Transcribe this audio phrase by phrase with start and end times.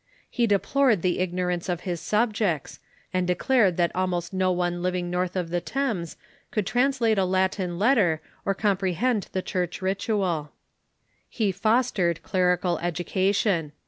[0.31, 2.79] He deplored the ignorance of his subjects,
[3.13, 6.17] and de clared that almost no one living north of the Thames
[6.49, 10.53] could translate a Latin letter or comprehend the Church ritual.
[11.29, 13.73] He 150 THE MEDIAEVAL CHUECH fostered clerical education.